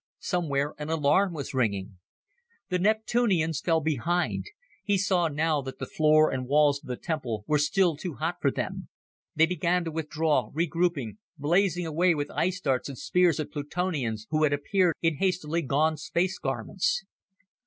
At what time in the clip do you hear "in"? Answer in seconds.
15.03-15.17